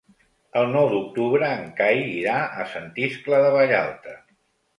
[0.61, 4.17] El nou d'octubre en Cai irà a Sant Iscle de Vallalta.